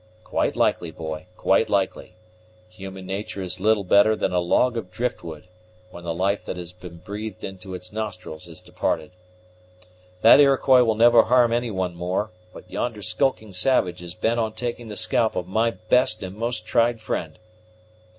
[0.23, 2.15] "Quite likely, boy, quite likely.
[2.69, 5.47] Human natur' is little better than a log of driftwood,
[5.91, 9.11] when the life that was breathed into its nostrils is departed.
[10.23, 14.53] That Iroquois will never harm any one more; but yonder skulking savage is bent on
[14.53, 17.37] taking the scalp of my best and most tried friend."